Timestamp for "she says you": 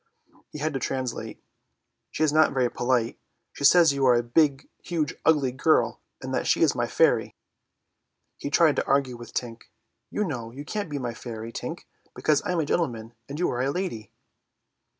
3.53-4.03